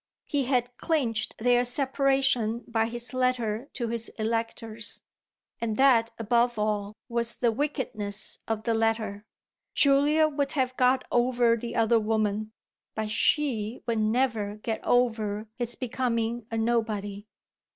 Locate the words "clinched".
0.77-1.37